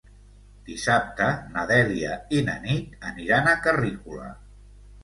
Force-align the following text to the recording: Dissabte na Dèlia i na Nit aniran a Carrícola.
Dissabte 0.69 1.27
na 1.57 1.67
Dèlia 1.73 2.17
i 2.39 2.43
na 2.51 2.59
Nit 2.67 2.97
aniran 3.13 3.55
a 3.55 3.59
Carrícola. 3.69 4.37